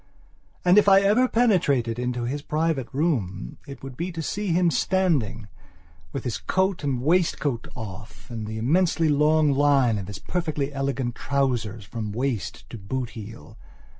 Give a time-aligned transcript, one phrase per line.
[0.65, 4.71] And, if I ever penetrated into his private room it would be to see him
[4.71, 5.47] standing,
[6.11, 11.13] with his coat and waistcoat off and the immensely long line of his perfectly elegant
[11.13, 13.59] trousers from waist to boot heel.